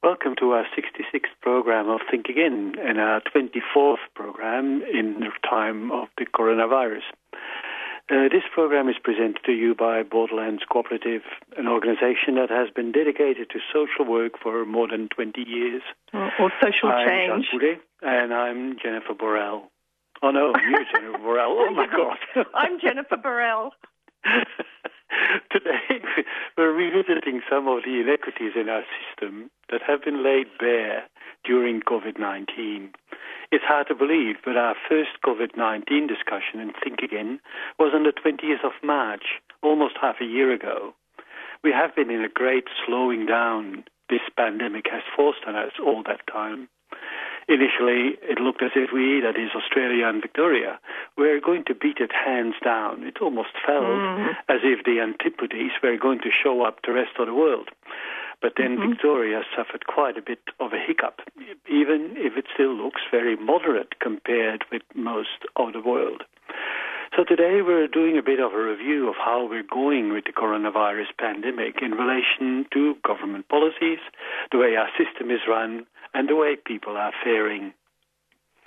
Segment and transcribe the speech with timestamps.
[0.07, 5.91] Welcome to our 66th program of Think Again and our 24th program in the time
[5.91, 7.03] of the coronavirus.
[8.09, 11.23] Uh, this program is presented to you by Borderlands Cooperative,
[11.57, 15.82] an organization that has been dedicated to social work for more than 20 years.
[16.13, 17.48] Or, or social I'm change.
[17.51, 19.63] Boulet, and I'm Jennifer Borrell.
[20.23, 21.51] Oh no, you're Jennifer Borrell.
[21.51, 21.85] Oh my
[22.34, 22.45] God.
[22.54, 23.71] I'm Jennifer Borrell.
[25.52, 26.04] Today,
[26.58, 31.04] we're revisiting some of the inequities in our system that have been laid bare
[31.46, 32.91] during COVID 19.
[33.52, 37.40] It's hard to believe, but our first COVID 19 discussion and Think Again
[37.80, 40.94] was on the 20th of March, almost half a year ago.
[41.63, 46.04] We have been in a great slowing down this pandemic has forced on us all
[46.04, 46.70] that time.
[47.48, 50.79] Initially, it looked as if we, that is Australia and Victoria,
[51.17, 53.04] were going to beat it hands down.
[53.04, 54.35] It almost felt Mm.
[54.49, 57.70] as if the antipodes were going to show up the rest of the world.
[58.41, 58.89] But then Mhm.
[58.89, 61.21] Victoria suffered quite a bit of a hiccup,
[61.67, 66.23] even if it still looks very moderate compared with most of the world.
[67.16, 70.34] So today we're doing a bit of a review of how we're going with the
[70.34, 74.00] coronavirus pandemic in relation to government policies,
[74.51, 77.73] the way our system is run, and the way people are faring.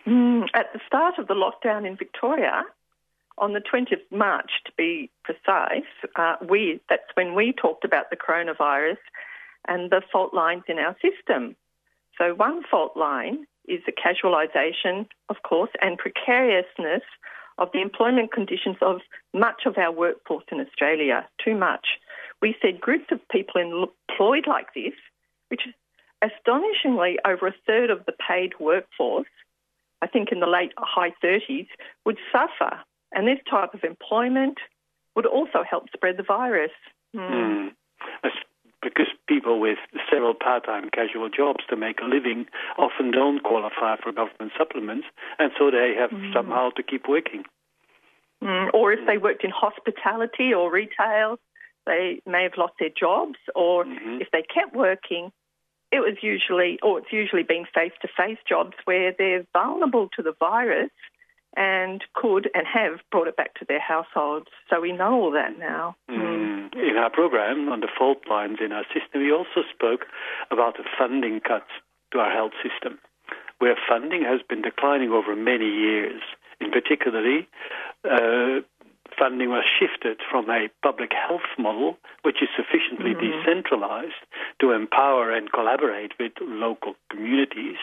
[0.07, 2.63] Mm, at the start of the lockdown in Victoria,
[3.39, 8.09] on the 20th of March to be precise, uh, we that's when we talked about
[8.11, 9.03] the coronavirus
[9.67, 11.57] and the fault lines in our system.
[12.17, 17.03] So one fault line is the casualisation, of course, and precariousness
[17.59, 19.01] of the employment conditions of
[19.35, 21.27] much of our workforce in Australia.
[21.45, 21.87] Too much.
[22.41, 24.95] We said groups of people employed like this,
[25.49, 25.75] which is
[26.23, 29.29] astonishingly over a third of the paid workforce,
[30.03, 31.69] I think in the late high 30s,
[32.05, 32.81] would suffer.
[33.13, 34.59] And this type of employment
[35.17, 36.73] would also help spread the virus.
[37.15, 37.31] Mm.
[37.31, 38.31] Mm.
[38.83, 39.79] Because people with
[40.11, 42.47] several part-time casual jobs to make a living
[42.79, 45.07] often don't qualify for government supplements,
[45.39, 47.45] and so they have somehow to keep working.
[48.43, 48.71] Mm.
[48.73, 51.39] Or if they worked in hospitality or retail,
[51.87, 53.39] they may have lost their jobs.
[53.55, 54.23] Or Mhm.
[54.23, 55.31] if they kept working,
[55.93, 60.91] it was usually, or it's usually been face-to-face jobs where they're vulnerable to the virus
[61.57, 64.47] and could and have brought it back to their households.
[64.69, 65.97] So we know all that now.
[66.09, 66.73] Mm.
[66.75, 70.07] In our program on the fault lines in our system, we also spoke
[70.51, 71.71] about the funding cuts
[72.13, 72.99] to our health system,
[73.59, 76.23] where funding has been declining over many years.
[76.61, 77.49] In particularly,
[78.05, 78.61] uh,
[79.21, 84.25] funding was shifted from a public health model, which is sufficiently decentralized
[84.61, 87.77] to empower and collaborate with local communities,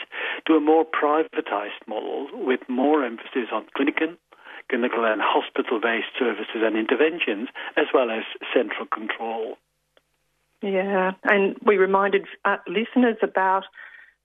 [0.47, 4.15] to a more privatized model with more emphasis on clinical,
[4.69, 8.23] clinical and hospital-based services and interventions, as well as
[8.53, 9.57] central control.
[10.63, 13.65] Yeah, and we reminded uh, listeners about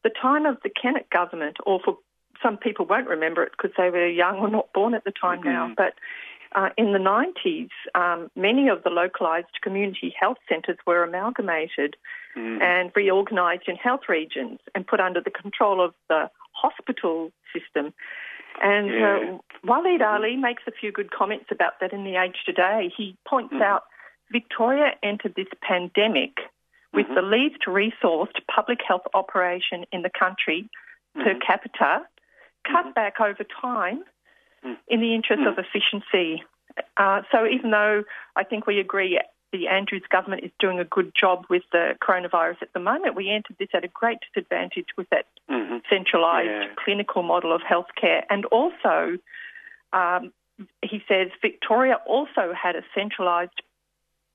[0.03, 1.99] the time of the Kennett government, or for
[2.43, 5.43] some people won't remember it because they were young or not born at the time
[5.43, 5.77] now, Mhm.
[5.77, 5.95] but
[6.55, 11.97] uh, in the 90s, um, many of the localised community health centres were amalgamated
[12.35, 12.63] Mm.
[12.63, 17.93] and reorganised in health regions and put under the control of the hospital system.
[18.63, 19.17] And Yeah.
[19.17, 22.89] uh, Waleed Aly makes a few good comments about that in The Age Today.
[22.97, 23.61] He points Mhm.
[23.63, 23.85] out
[24.31, 26.49] Victoria entered this pandemic
[26.95, 27.15] with Mhm.
[27.17, 30.71] the least resourced public health operation in the country
[31.15, 31.41] per Mhm.
[31.41, 32.07] capita,
[32.65, 32.95] cut Mhm.
[32.95, 34.05] back over time
[34.65, 34.77] Mm.
[34.87, 36.45] in the interest of efficiency.
[36.97, 38.05] Uh, so even though
[38.37, 39.19] I think we agree
[39.53, 43.29] the Andrews government is doing a good job with the coronavirus at the moment, we
[43.29, 45.83] entered this at a great disadvantage with that Mhm.
[45.91, 46.69] centralised Yeah.
[46.77, 48.25] clinical model of healthcare.
[48.31, 49.19] And also,
[49.93, 50.33] um,
[50.81, 53.61] he says Victoria also had a centralised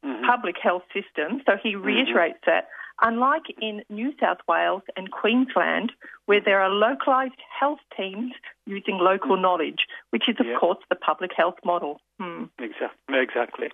[0.03, 0.25] Mhm.
[0.25, 1.41] public health system.
[1.45, 2.69] So he reiterates that,
[3.01, 5.91] unlike in New South Wales and Queensland,
[6.25, 8.33] where there are localised health teams
[8.65, 10.57] using local knowledge, which is, of Yeah.
[10.57, 12.01] course, the public health model.
[12.19, 12.45] Hmm.
[12.59, 13.19] Exactly.
[13.19, 13.69] Exactly.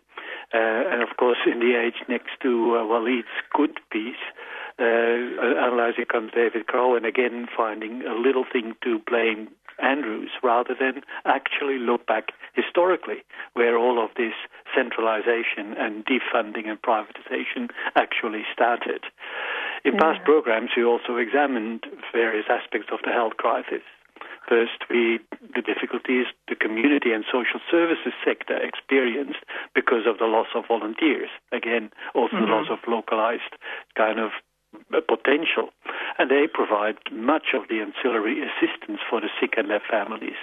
[0.53, 0.57] Uh,
[0.91, 4.23] and of course, in the age next to uh, Waleed's good piece,
[4.79, 9.49] uh, analyzing comes David Crowe, and again finding a little thing to blame
[9.79, 13.23] Andrews rather than actually look back historically
[13.53, 14.33] where all of this
[14.75, 19.03] centralization and defunding and privatization actually started.
[19.85, 23.83] In past programs, we also examined various aspects of the health crisis.
[24.47, 25.19] First, we
[25.55, 29.39] the difficulties the community and social services sector experienced
[29.73, 31.29] because of the loss of volunteers.
[31.51, 33.55] Again, also the loss of localized
[33.95, 34.31] kind of
[34.93, 35.69] uh, potential.
[36.17, 40.37] And they provide much of the ancillary assistance for the sick and their families.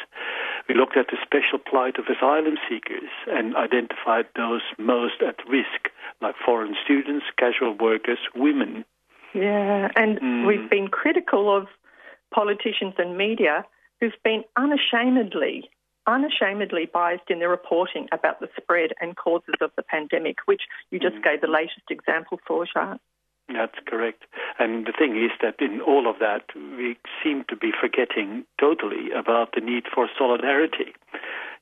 [0.70, 5.90] We looked at the special plight of asylum seekers and identified those most at risk,
[6.22, 8.84] like foreign students, casual workers, women.
[9.34, 10.46] Yeah, and Mm.
[10.46, 11.66] we've been critical of
[12.30, 13.64] politicians and media
[13.98, 15.68] who've been unashamedly,
[16.06, 20.62] unashamedly biased in their reporting about the spread and causes of the pandemic, which
[20.92, 21.24] you just Mm.
[21.24, 23.00] gave the latest example for, Jacques.
[23.52, 24.24] That's correct.
[24.58, 29.10] And the thing is that in all of that, we seem to be forgetting totally
[29.16, 30.94] about the need for solidarity.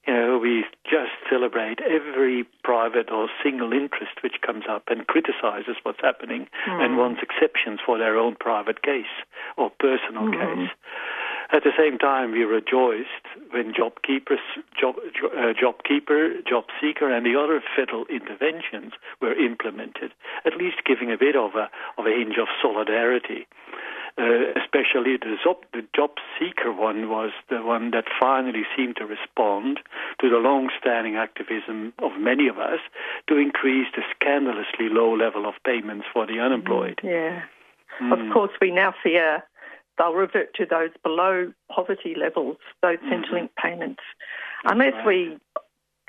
[0.06, 5.76] You know, we just celebrate every private or single interest which comes up and criticizes
[5.82, 6.99] what's happening and hmm.
[6.99, 9.12] wants exceptions for their own private case
[9.58, 10.32] or personal hmm.
[10.32, 10.70] case.
[11.50, 14.40] At the same time, we rejoiced when job keepers,
[14.78, 18.92] job, jo- uh, job keeper, job seeker, and the other federal interventions
[19.22, 20.12] were implemented,
[20.44, 23.46] at least giving a bit of a of a hinge of solidarity.
[24.18, 29.06] Uh, especially the job, the job seeker one was the one that finally seemed to
[29.06, 29.78] respond
[30.20, 32.80] to the long-standing activism of many of us
[33.28, 36.98] to increase the scandalously low level of payments for the unemployed.
[37.04, 37.42] Yeah.
[38.02, 38.12] Mm.
[38.12, 39.44] Of course, we now fear
[39.98, 44.02] they'll revert to those below poverty levels, those Centrelink payments,
[44.64, 45.06] unless right.
[45.06, 45.38] we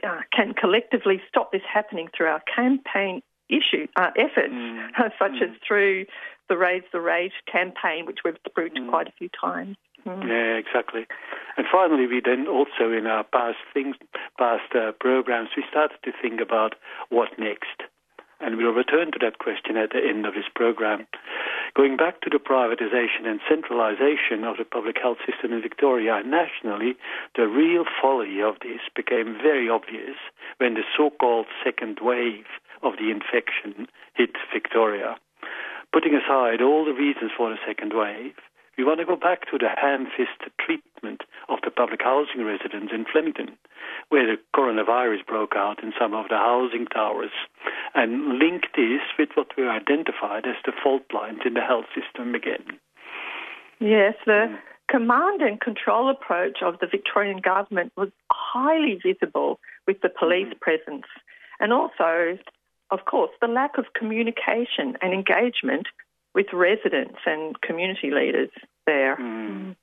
[0.03, 4.89] uh, can collectively stop this happening through our campaign issue uh, efforts, Mm.
[5.19, 6.06] such as through
[6.47, 9.75] the Raise the Rate campaign, which we've approved quite a few times.
[10.06, 10.27] Mm.
[10.27, 11.06] Yeah, exactly.
[11.57, 13.95] And finally, we then also in our past things,
[14.38, 16.75] past uh, programs, we started to think about
[17.09, 17.83] what next.
[18.39, 21.07] And we'll return to that question at the end of this program.
[21.75, 26.95] Going back to the privatization and centralization of the public health system in Victoria nationally,
[27.36, 30.15] the real folly of this became very obvious
[30.57, 32.47] when the so-called second wave
[32.81, 35.18] of the infection hit Victoria.
[35.92, 38.35] Putting aside all the reasons for the second wave,
[38.80, 43.04] we want to go back to the ham-fisted treatment of the public housing residents in
[43.12, 43.58] Flemington,
[44.08, 47.36] where the coronavirus broke out in some of the housing towers,
[47.94, 52.34] and link this with what we identified as the fault lines in the health system
[52.34, 52.80] again.
[53.81, 54.56] Yes, the hmm.
[54.88, 60.60] command and control approach of the Victorian government was highly visible with the police hmm.
[60.62, 61.08] presence,
[61.60, 62.38] and also,
[62.92, 65.88] of course, the lack of communication and engagement
[66.36, 68.50] with residents and community leaders
[68.86, 69.18] there.
[69.18, 69.76] Mm.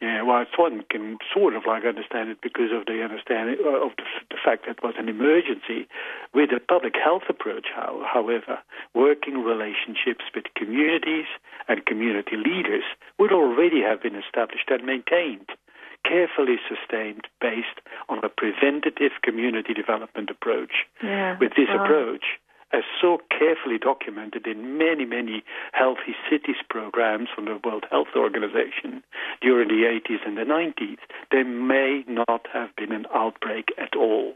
[0.00, 3.86] Yeah, well, it's one can sort of like understand it because of the understanding uh,
[3.86, 5.88] of the, the fact that it was an emergency.
[6.34, 8.58] With a public health approach, how, however,
[8.94, 11.28] working relationships with communities
[11.68, 12.84] and community leaders
[13.18, 15.48] would already have been established and maintained,
[16.04, 20.84] carefully sustained based on a preventative community development approach.
[21.02, 22.24] Yeah, With this approach,
[22.74, 29.04] as so carefully documented in many, many healthy cities programs from the World Health Organization
[29.40, 30.98] during the 80s and the 90s,
[31.30, 34.34] there may not have been an outbreak at all.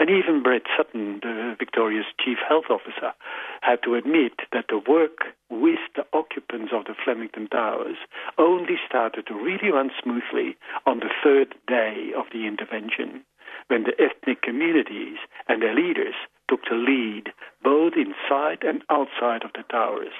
[0.00, 3.12] And even Brett Sutton, the Victoria's chief health officer,
[3.60, 7.96] had to admit that the work with the occupants of the Flemington Towers
[8.38, 13.22] only started to really run smoothly on the third day of the intervention,
[13.68, 15.18] when the ethnic communities
[15.48, 16.14] and their leaders
[16.48, 20.12] took the lead both inside and outside of the towers.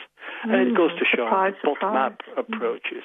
[0.44, 2.44] and it goes to show surprise, that bottom-up surprise.
[2.49, 3.04] approaches,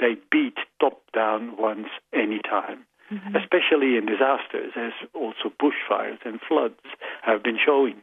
[0.00, 3.36] they beat top-down ones any time, Mm-hmm.
[3.36, 6.76] especially in disasters, as also bushfires and floods
[7.22, 8.02] have been showing.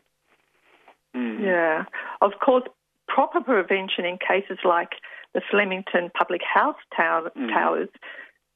[1.15, 1.41] Mm.
[1.43, 1.83] Yeah.
[2.21, 2.63] Of course,
[3.07, 4.93] proper prevention in cases like
[5.35, 7.49] the Flemington Public Health tower, Mm.
[7.53, 7.89] Towers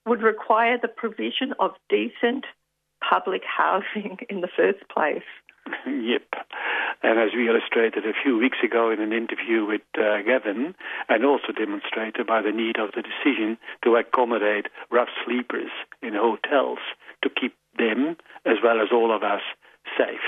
[0.07, 2.45] would require the provision of decent
[3.07, 5.29] public housing in the first place.
[5.87, 6.23] yep.
[7.01, 10.75] And as we illustrated a few weeks ago in an interview with uh, Gavin,
[11.07, 15.71] and also demonstrated by the need of the decision to accommodate rough sleepers
[16.01, 16.79] in hotels
[17.23, 19.41] to keep them, as well as all of us,
[19.97, 20.27] safe.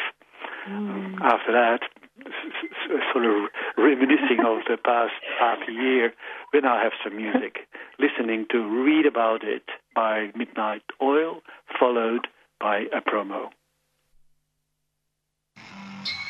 [1.22, 1.80] After that,
[2.26, 6.14] s- s- sort of reminiscing of the past half a year,
[6.54, 7.68] we now have some music.
[8.00, 9.64] listening to Read About It
[9.96, 11.42] by Midnight Oil,
[11.80, 12.28] followed
[12.60, 13.50] by a promo.
[15.74, 16.21] Thank you.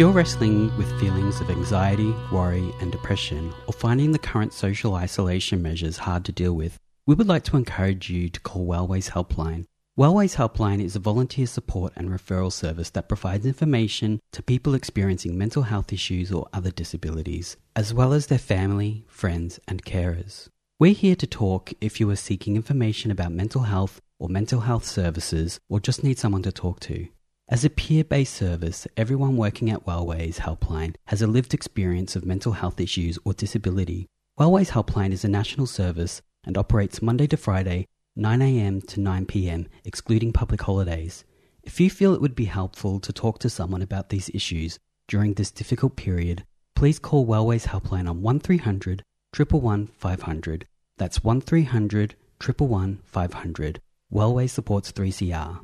[0.00, 5.60] You're wrestling with feelings of anxiety, worry, and depression, or finding the current social isolation
[5.60, 9.66] measures hard to deal with, we would like to encourage you to call Wellways Helpline.
[9.98, 15.36] Wellways Helpline is a volunteer support and referral service that provides information to people experiencing
[15.36, 20.48] mental health issues or other disabilities, as well as their family, friends, and carers.
[20.78, 24.86] We're here to talk if you are seeking information about mental health or mental health
[24.86, 27.08] services or just need someone to talk to.
[27.50, 32.24] As a peer based service, everyone working at Wellways Helpline has a lived experience of
[32.24, 34.06] mental health issues or disability.
[34.38, 40.32] Wellways Helpline is a national service and operates Monday to Friday, 9am to 9pm, excluding
[40.32, 41.24] public holidays.
[41.64, 44.78] If you feel it would be helpful to talk to someone about these issues
[45.08, 46.44] during this difficult period,
[46.76, 49.02] please call Wellways Helpline on 1300
[49.36, 50.68] 111 500.
[50.98, 52.14] That's 1300
[52.46, 53.80] 111 500.
[54.12, 55.62] Wellways supports 3CR.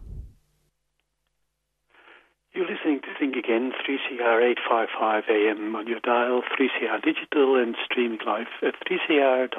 [2.56, 8.18] You're listening to Think Again, 3CR 855 AM on your dial, 3CR digital, and streaming
[8.26, 9.56] live at 3cr.org.au.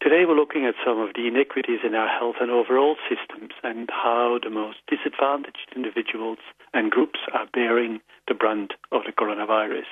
[0.00, 3.90] Today we're looking at some of the inequities in our health and overall systems and
[3.90, 6.38] how the most disadvantaged individuals
[6.72, 9.90] and groups are bearing the brunt of the coronavirus.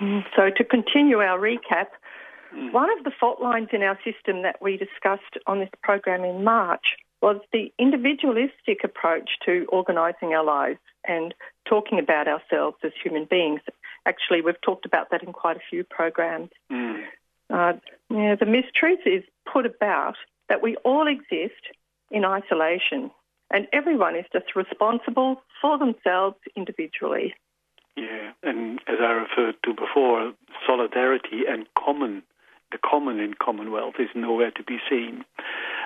[0.00, 1.88] Mm, so, to continue our recap,
[2.56, 2.72] mm.
[2.72, 6.42] one of the fault lines in our system that we discussed on this program in
[6.42, 10.78] March was the individualistic approach to organising our lives
[11.08, 13.62] and talking about ourselves as human beings.
[14.04, 16.50] Actually, we've talked about that in quite a few programs.
[16.70, 17.02] Mm.
[17.48, 17.72] Uh,
[18.10, 20.16] yeah, the mistruth is put about
[20.50, 21.62] that we all exist
[22.10, 23.10] in isolation
[23.50, 27.32] and everyone is just responsible for themselves individually.
[27.96, 30.34] Yeah, and as I referred to before,
[30.66, 32.22] solidarity and common,
[32.70, 35.24] the common in Commonwealth is nowhere to be seen.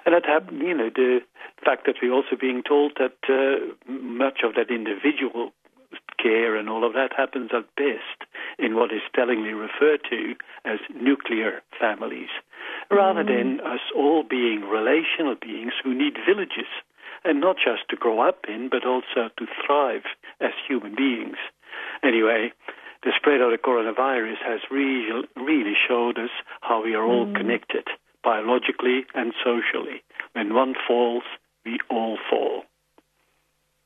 [0.05, 1.21] And that happened, you know, the
[1.65, 5.53] fact that we're also being told that uh, much of that individual
[6.23, 8.29] care and all of that happens at best
[8.59, 12.29] in what is tellingly referred to as nuclear families,
[12.91, 13.29] rather mm.
[13.29, 16.69] than us all being relational beings who need villages,
[17.25, 20.03] and not just to grow up in, but also to thrive
[20.41, 21.37] as human beings.
[22.03, 22.53] Anyway,
[23.05, 27.37] the spread of the coronavirus has really, really showed us how we are all mm.
[27.37, 27.87] connected
[28.23, 30.03] biologically and socially.
[30.33, 31.23] When one falls,
[31.65, 32.65] we all fall.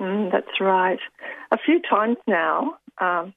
[0.00, 0.98] Mm, that's right.
[1.50, 3.34] A few times now, um,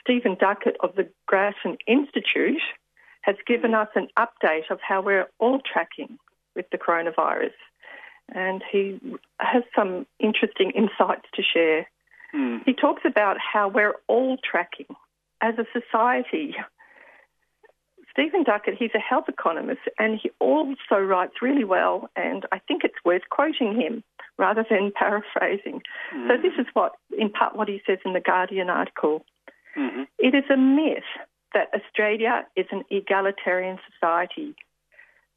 [0.00, 2.60] Stephen Duckett of the Grattan Institute
[3.22, 6.18] has given us an update of how we're all tracking
[6.54, 7.52] with the coronavirus.
[8.34, 9.00] And he
[9.38, 11.86] has some interesting insights to share.
[12.34, 12.60] Mm.
[12.64, 14.86] He talks about how we're all tracking
[15.40, 16.54] as a society.
[18.12, 22.84] Stephen Duckett, he's a health economist and he also writes really well, and I think
[22.84, 24.04] it's worth quoting him
[24.38, 25.82] rather than paraphrasing.
[26.14, 26.28] Mm.
[26.28, 29.24] So, this is what, in part, what he says in the Guardian article.
[29.76, 30.02] Mm-hmm.
[30.18, 31.02] It is a myth
[31.54, 34.54] that Australia is an egalitarian society,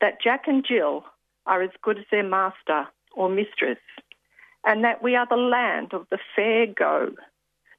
[0.01, 1.05] that Jack and Jill
[1.45, 3.79] are as good as their master or mistress,
[4.65, 7.11] and that we are the land of the fair go.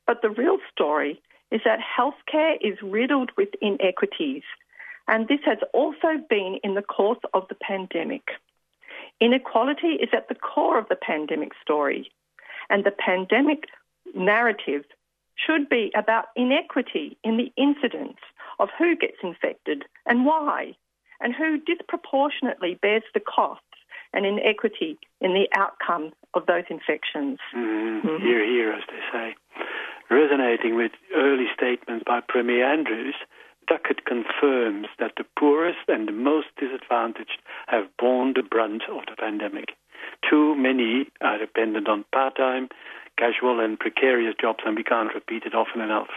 [0.07, 4.43] But the real story is that healthcare is riddled with inequities,
[5.09, 8.29] and this has also been in the course of the pandemic.
[9.21, 12.11] Inequality is at the core of the pandemic story,
[12.69, 13.65] and the pandemic
[14.15, 14.85] narrative
[15.37, 18.19] should be about inequity in the incidence
[18.59, 20.75] of who gets infected and why,
[21.21, 23.63] and who disproportionately bears the costs
[24.13, 27.39] and inequity in the outcome of those infections.
[27.55, 28.25] Mm, mm-hmm.
[28.25, 29.35] Here, here, as they say.
[30.11, 33.17] Resonating with early statements by Premier Andrews,
[33.69, 39.17] Duckett confirms that the poorest and the most disadvantaged have borne the brunt of the
[39.17, 39.77] pandemic.
[40.29, 42.69] Too many are dependent on part time,
[43.19, 46.11] casual, and precarious jobs, and we can't repeat it often enough.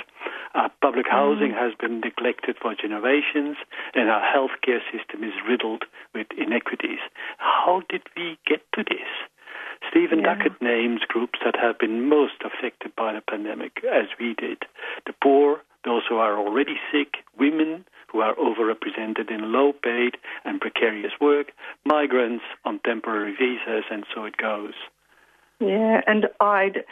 [0.53, 1.11] Our public mm.
[1.11, 3.57] housing has been neglected for generations,
[3.93, 6.99] and our healthcare system is riddled with inequities.
[7.37, 9.07] How did we get to this?
[9.89, 10.35] Stephen yeah.
[10.35, 14.63] Duckett names groups that have been most affected by the pandemic, as we did.
[15.05, 20.59] The poor, those who are already sick, women who are overrepresented in low paid and
[20.59, 21.51] precarious work,
[21.85, 24.73] migrants on temporary visas, and so it goes.
[25.59, 26.83] Yeah, and I'd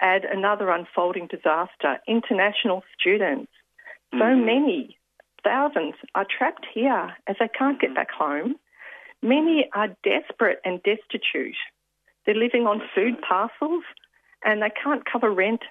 [0.00, 3.52] add another unfolding disaster international students.
[4.12, 4.46] So mm-hmm.
[4.46, 4.98] many,
[5.42, 7.94] thousands, are trapped here as they can't get mm-hmm.
[7.94, 8.56] back home.
[9.22, 11.56] Many are desperate and destitute.
[12.24, 13.84] They're living on food parcels
[14.44, 15.62] and they can't cover rent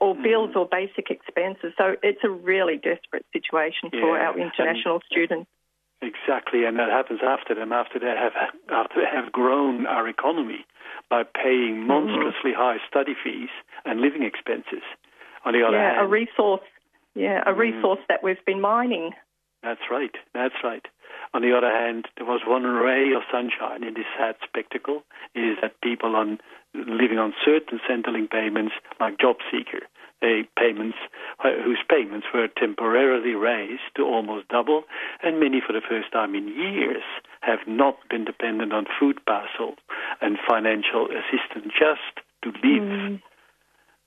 [0.00, 1.72] or bills or basic expenses.
[1.76, 5.48] So it's a really desperate situation for yeah, our international students.
[6.02, 8.32] Exactly, and that happens after them, after they have
[8.70, 10.66] after they have grown our economy
[11.08, 11.86] by paying mm-hmm.
[11.86, 12.60] monstrously mm-hmm.
[12.60, 13.50] high study fees
[13.84, 14.82] and living expenses.
[15.44, 16.66] On the other yeah, hand, a resource,
[17.14, 17.58] yeah, a mm.
[17.58, 19.10] resource mm, that we've been mining.
[19.62, 20.14] That's right.
[20.34, 20.86] That's right.
[21.34, 25.04] On the other hand, there was one ray of sunshine in this sad spectacle:
[25.36, 26.40] is that people on
[26.74, 29.86] living on certain Centrelink payments, like job seeker
[30.56, 30.96] payments,
[31.44, 34.84] uh, whose payments were temporarily raised to almost double,
[35.22, 37.02] and many for the first time in years
[37.40, 39.74] have not been dependent on food parcel
[40.20, 42.82] and financial assistance just to live.
[42.82, 43.22] Mm.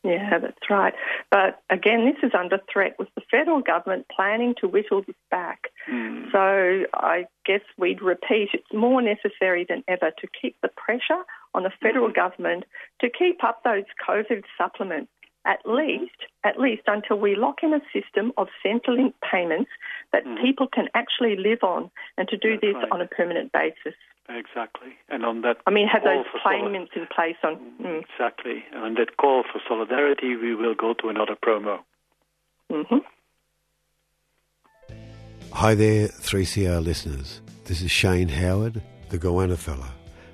[0.06, 0.94] Yeah, that's right.
[1.32, 5.72] But again, this is under threat with the federal government planning to whittle this back.
[5.92, 6.32] Mm.
[6.32, 11.24] So I guess we'd repeat it's more necessary than ever to keep the pressure
[11.56, 12.16] on the federal mm.
[12.16, 12.66] government
[13.02, 15.12] to keep up those COVID supplements
[15.46, 19.70] at least, at least until we lock in a system of Centrelink payments
[20.12, 20.42] that mm.
[20.42, 22.92] people can actually live on and to do That's this right.
[22.92, 23.94] on a permanent basis.
[24.28, 24.96] Exactly.
[25.08, 27.58] And on that, I mean, have those for soli- payments in place on.
[27.82, 28.64] Mm, Exactly.
[28.74, 31.80] And on that call for solidarity, we will go to another promo.
[32.70, 32.98] hmm
[35.54, 37.42] Hi there, 3CR listeners.
[37.66, 39.94] This is Shane Howard, the Goanna fella.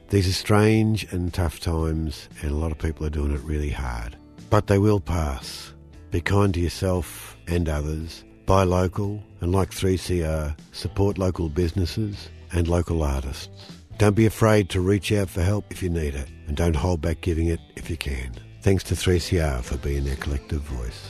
[0.09, 3.69] These are strange and tough times, and a lot of people are doing it really
[3.69, 4.17] hard.
[4.51, 5.73] But they will pass.
[6.11, 8.25] Be kind to yourself and others.
[8.45, 13.71] Buy local, and like 3CR, support local businesses and local artists.
[13.97, 16.99] Don't be afraid to reach out for help if you need it, and don't hold
[16.99, 18.33] back giving it if you can.
[18.61, 21.07] Thanks to 3CR for being their collective voice.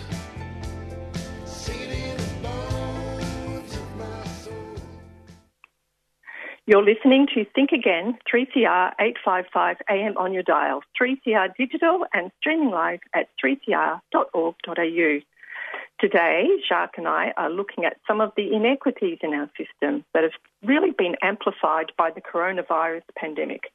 [6.67, 12.69] You're listening to Think Again, 3CR 855 AM on your dial, 3CR digital and streaming
[12.69, 15.19] live at 3cr.org.au.
[15.99, 20.21] Today, Jacques and I are looking at some of the inequities in our system that
[20.21, 23.71] have really been amplified by the coronavirus pandemic.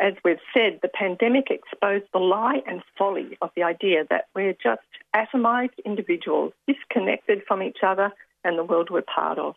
[0.00, 4.54] As we've said, the pandemic exposed the lie and folly of the idea that we're
[4.62, 4.80] just
[5.14, 8.12] atomized individuals, disconnected from each other
[8.44, 9.56] and the world we're part of.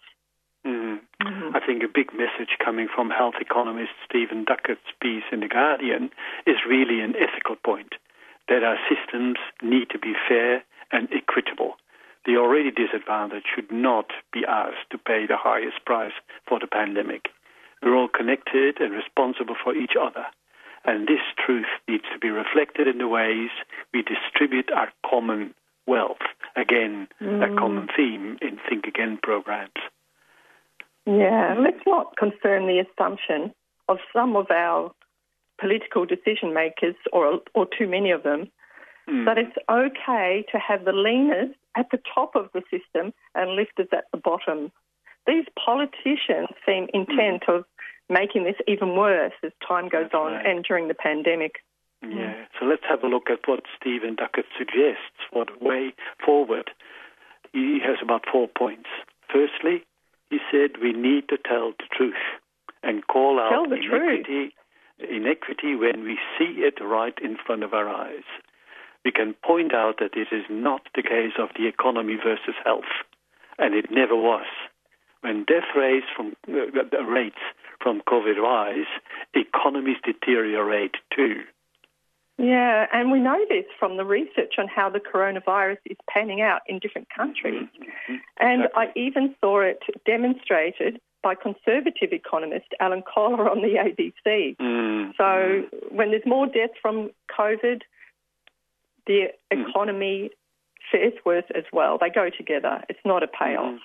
[0.66, 1.02] Mhm.
[1.56, 6.12] I think a big message coming from health economist Stephen Duckett's piece in The Guardian
[6.46, 7.96] is really an ethical point
[8.48, 11.78] that our systems need to be fair and equitable.
[12.26, 16.14] The already disadvantaged should not be asked to pay the highest price
[16.48, 17.32] for the pandemic.
[17.82, 20.26] We're all connected and responsible for each other.
[20.86, 23.50] And this truth needs to be reflected in the ways
[23.94, 25.54] we distribute our common
[25.86, 26.22] wealth.
[26.56, 29.72] Again, a common theme in Think Again programs.
[31.06, 33.54] Yeah, let's not confirm the assumption
[33.90, 34.92] of some of our
[35.60, 38.50] political decision makers, or, or too many of them,
[39.08, 39.26] hmm.
[39.26, 43.88] that it's okay to have the leaners at the top of the system and lifters
[43.92, 44.72] at the bottom.
[45.28, 47.66] These politicians seem intent of
[48.10, 50.46] making this even worse as time goes That's on right.
[50.46, 51.56] and during the pandemic.
[52.02, 52.34] Yeah.
[52.60, 56.72] So let's have a look at what Stephen Duckett suggests for the way forward.
[57.54, 58.90] He has about four points.
[59.32, 59.86] Firstly,
[60.34, 62.24] he said we need to tell the truth
[62.82, 64.26] and call out Tell the truth.
[64.26, 64.56] inequity,
[65.00, 68.26] inequity when we see it right in front of our eyes.
[69.06, 72.92] We can point out that this is not the case of the economy versus health,
[73.60, 74.48] and it never was.
[75.22, 77.44] When death rates from uh, rates
[77.82, 78.88] from COVID rise,
[79.34, 81.44] economies deteriorate too.
[82.38, 86.62] Yeah, and we know this from the research on how the coronavirus is panning out
[86.68, 87.68] in different countries.
[87.80, 88.16] Mm-hmm.
[88.40, 94.58] And I even saw it demonstrated by conservative economist Alan Kohler on the ABC.
[94.58, 94.62] Mm.
[94.62, 95.12] Mm-hmm.
[95.18, 97.82] So when there's more deaths from COVID,
[99.08, 99.70] the mm-hmm.
[99.70, 100.32] economy
[100.92, 101.98] fares worse as well.
[102.00, 102.84] They go together.
[102.90, 103.80] It's not a payoff.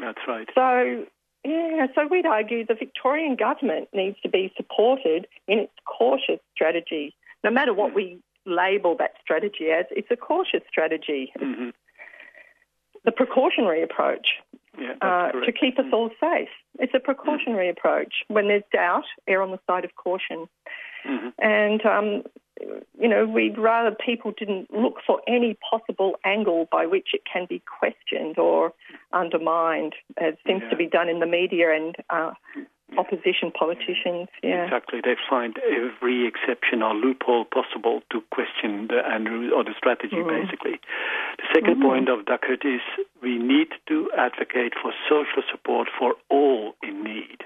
[0.00, 0.48] That's right.
[0.54, 1.06] So,
[1.44, 7.14] yeah, so we'd argue the Victorian government needs to be supported in its cautious strategy.
[7.44, 11.32] No matter what we label that strategy as, it's a cautious strategy.
[11.38, 11.70] hmm
[13.04, 14.28] The precautionary approach
[14.78, 16.48] Yeah, uh, to keep us all safe.
[16.78, 18.14] It's a precautionary approach.
[18.28, 20.48] When there's doubt, err on the side of caution.
[21.04, 21.32] Mhm.
[21.38, 22.24] And, um,
[22.98, 27.44] you know, we'd rather people didn't look for any possible angle by which it can
[27.46, 28.72] be questioned or
[29.12, 30.70] undermined, as seems Yeah.
[30.70, 32.32] to be done in the media and uh,
[32.98, 34.28] opposition politicians.
[34.42, 34.64] Yeah.
[34.64, 35.00] Exactly.
[35.02, 40.44] They find every exception or loophole possible to question the and or the strategy, Mm-hmm.
[40.44, 40.80] basically.
[41.38, 42.80] The 2nd point of Duckett is
[43.22, 47.44] we need to advocate for social support for all in need.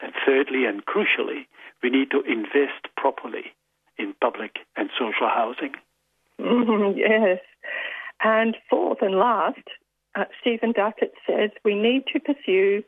[0.00, 1.46] And thirdly, and crucially,
[1.82, 3.52] we need to invest properly
[3.98, 5.74] in public and social housing.
[6.40, 7.40] Mhm, yes.
[8.22, 9.62] And fourth and last,
[10.14, 12.82] uh, Stephen Duckett says we need to pursue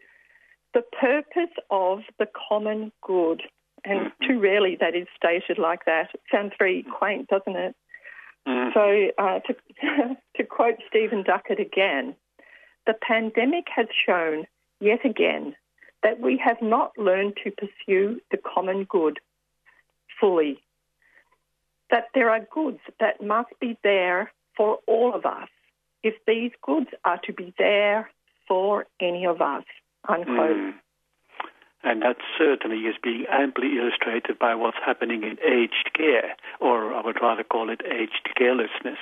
[0.75, 3.43] the purpose of the common good.
[3.85, 6.11] And too rarely that is stated like that.
[6.13, 7.77] It sounds very quaint, doesn't it?
[8.47, 8.75] Mm.
[8.75, 12.15] So, uh, to, to quote Stephen Duckett again,
[12.87, 14.47] the pandemic has shown
[14.81, 15.55] yet again
[16.03, 19.21] that we have not learned to pursue the common good
[20.21, 20.59] fully.
[21.91, 25.49] That there are goods that must be there for all of us
[26.03, 28.11] if these goods are to be there
[28.47, 29.65] for any of us.
[30.09, 30.57] Unquote.
[30.57, 30.75] Mm.
[31.85, 37.03] And that certainly is being amply illustrated by what's happening in aged care, or I
[37.05, 38.99] would rather call it aged carelessness.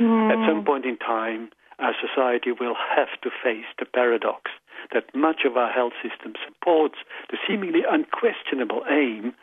[0.00, 4.50] At some point in time, our society will have to face the paradox
[4.92, 6.96] that much of our health system supports
[7.30, 9.34] the seemingly unquestionable aim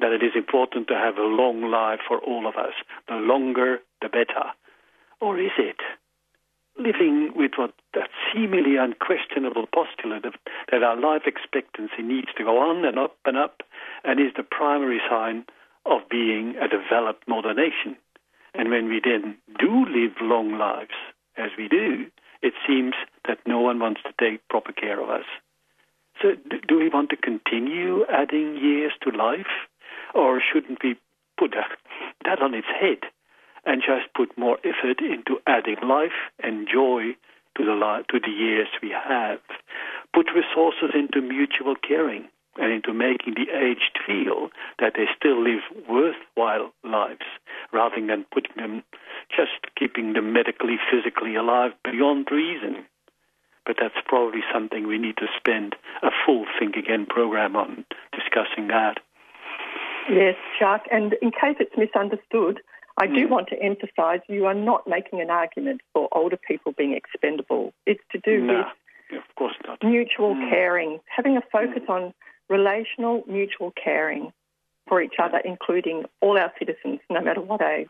[0.00, 2.72] that it is important to have a long life for all of us.
[3.08, 4.52] The longer, the better.
[5.20, 5.80] Or is it?
[6.78, 10.34] Living with what that seemingly unquestionable postulate of,
[10.70, 13.62] that our life expectancy needs to go on and up and up
[14.04, 15.44] and is the primary sign
[15.84, 17.96] of being a developed modern nation.
[18.54, 20.96] And when we then do live long lives,
[21.36, 22.06] as we do,
[22.42, 22.94] it seems
[23.26, 25.26] that no one wants to take proper care of us.
[26.22, 26.30] So,
[26.66, 29.68] do we want to continue adding years to life,
[30.14, 30.96] or shouldn't we
[31.38, 31.62] put uh,
[32.24, 33.10] that on its head
[33.66, 37.16] and just put more effort into adding life and joy
[37.56, 39.40] to the li- to the years we have?
[40.14, 44.48] Put resources into mutual caring and into making the aged feel
[44.78, 47.26] that they still live worthwhile lives,
[47.72, 48.82] rather than putting them
[49.28, 52.84] just keeping them medically, physically alive beyond reason.
[53.66, 58.68] But that's probably something we need to spend a full Think Again program on discussing
[58.68, 59.00] that.
[60.08, 60.86] Yes, Jacques.
[60.92, 62.60] And in case it's misunderstood,
[62.98, 66.94] I do want to emphasise you are not making an argument for older people being
[66.94, 67.74] expendable.
[67.84, 68.64] It's to do no,
[69.10, 69.78] with of course not.
[69.82, 70.50] mutual mm.
[70.50, 71.90] caring, having a focus mm.
[71.90, 72.14] on
[72.48, 74.32] relational mutual caring
[74.88, 77.88] for each other, including all our citizens, no matter what age.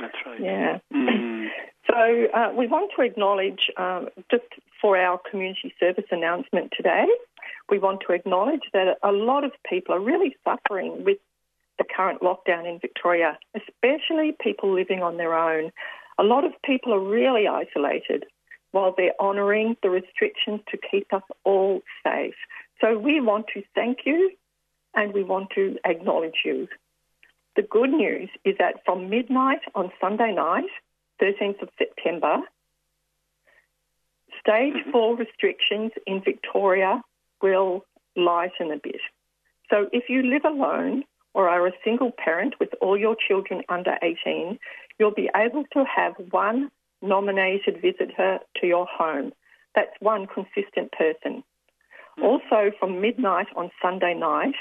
[0.00, 0.40] That's right.
[0.40, 0.78] Yeah.
[0.94, 1.48] Mm.
[1.90, 4.44] so uh, we want to acknowledge, um, just
[4.80, 7.06] for our community service announcement today,
[7.68, 11.18] we want to acknowledge that a lot of people are really suffering with
[11.80, 15.72] the current lockdown in Victoria, especially people living on their own.
[16.18, 18.26] A lot of people are really isolated
[18.72, 22.34] while they're honouring the restrictions to keep us all safe.
[22.82, 24.30] So we want to thank you
[24.94, 26.68] and we want to acknowledge you.
[27.56, 30.70] The good news is that from midnight on Sunday night,
[31.20, 32.40] 13th of September,
[34.38, 34.90] stage mm-hmm.
[34.90, 37.02] four restrictions in Victoria
[37.40, 39.00] will lighten a bit.
[39.70, 43.96] So if you live alone or are a single parent with all your children under
[44.02, 44.58] 18,
[44.98, 46.70] you'll be able to have one
[47.02, 49.32] nominated visitor to your home.
[49.74, 51.42] That's one consistent person.
[52.18, 52.24] Mm.
[52.24, 54.54] Also, from midnight on Sunday night,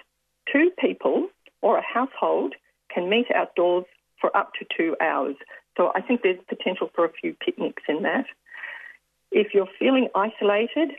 [0.51, 1.29] two people
[1.62, 2.55] or a household
[2.93, 3.86] can meet outdoors
[4.19, 5.36] for up to two hours.
[5.77, 8.25] So I think there's potential for a few picnics in that.
[9.32, 10.91] If you're feeling isolated,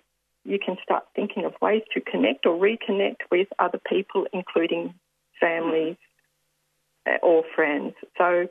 [0.44, 4.94] you can start thinking of ways to connect or reconnect with other people, including
[5.40, 5.96] families
[7.06, 7.94] uh, or friends.
[8.18, 8.46] So,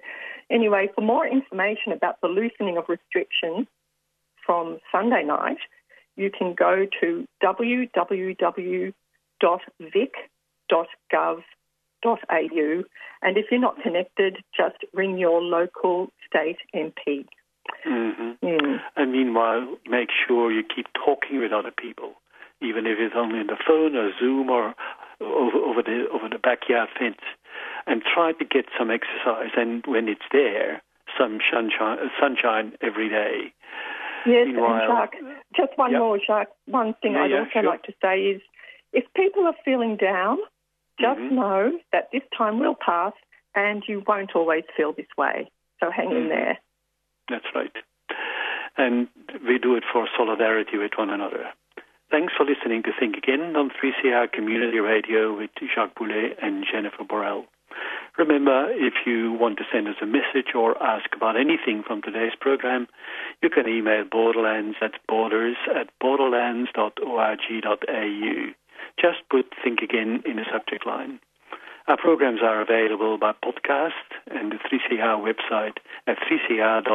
[0.50, 3.68] anyway, for more information about the loosening of restrictions
[4.46, 5.60] from Sunday night,
[6.16, 8.94] you can go to www.vic.gov.au.
[13.22, 17.26] And if you're not connected, just ring your local state MP.
[17.88, 18.46] Mm-hmm.
[18.46, 18.80] Mm.
[18.96, 22.14] And meanwhile, make sure you keep talking with other people,
[22.62, 24.74] even if it's only on the phone or Zoom or
[25.22, 27.22] over, over the over the backyard fence,
[27.88, 29.52] and try to get some exercise.
[29.58, 30.82] And when it's there,
[31.18, 33.54] some sunshine, sunshine every day.
[34.26, 35.16] Yes, Meanwhile, and Jacques,
[35.56, 36.00] just one yep.
[36.00, 36.52] more, Jacques.
[36.66, 37.64] One thing yeah, I'd yeah, also sure.
[37.64, 38.42] like to say is,
[38.92, 40.38] if people are feeling down,
[41.00, 41.36] just mm-hmm.
[41.36, 43.14] know that this time will pass,
[43.56, 45.50] and you won't always feel this way.
[45.80, 46.24] So hang mm-hmm.
[46.24, 46.60] in there.
[47.30, 47.72] That's right.
[48.78, 49.08] And
[49.48, 51.46] we do it for solidarity with one another.
[52.12, 57.04] Thanks for listening to Think Again on 3CR Community Radio with Jacques Boulet and Jennifer
[57.04, 57.46] Borrell.
[58.18, 62.34] Remember, if you want to send us a message or ask about anything from today's
[62.42, 62.88] program,
[63.44, 68.54] you can email borderlands at borders at borderlands.org.au.
[69.00, 71.20] Just put Think Again in the subject line.
[71.90, 73.94] Our programs are available by podcast
[74.30, 76.94] and the 3CR website at 3cr.org.au.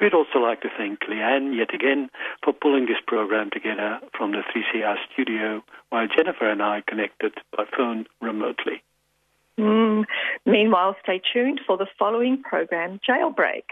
[0.00, 2.08] We'd also like to thank Leanne yet again
[2.44, 7.64] for pulling this program together from the 3CR studio while Jennifer and I connected by
[7.76, 8.80] phone remotely.
[9.58, 10.04] Mm.
[10.46, 13.64] Meanwhile, stay tuned for the following program, Jailbreak.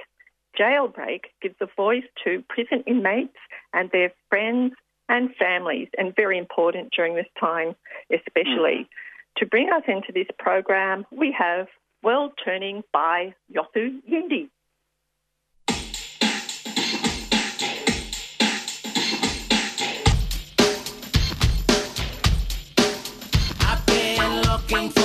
[0.58, 3.38] Jailbreak gives a voice to prison inmates
[3.72, 4.72] and their friends
[5.08, 7.74] and families, and very important during this time,
[8.12, 8.80] especially.
[8.80, 8.88] Mm.
[9.38, 11.66] To bring us into this program, we have
[12.02, 14.48] World Turning by Yothu Yindi.
[24.70, 24.95] looking